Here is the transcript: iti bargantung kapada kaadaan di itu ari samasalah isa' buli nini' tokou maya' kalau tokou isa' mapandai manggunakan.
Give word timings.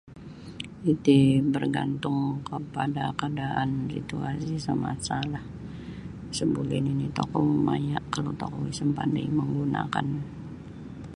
iti 0.93 1.17
bargantung 1.53 2.19
kapada 2.49 3.03
kaadaan 3.19 3.69
di 3.89 3.95
itu 4.03 4.15
ari 4.31 4.51
samasalah 4.65 5.43
isa' 6.31 6.49
buli 6.53 6.77
nini' 6.85 7.13
tokou 7.17 7.45
maya' 7.67 8.05
kalau 8.13 8.33
tokou 8.41 8.63
isa' 8.71 8.87
mapandai 8.89 9.27
manggunakan. 9.37 10.07